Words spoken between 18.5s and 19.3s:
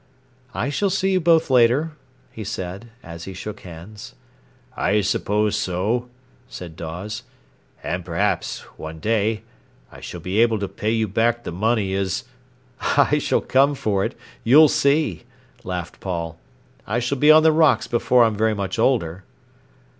much older."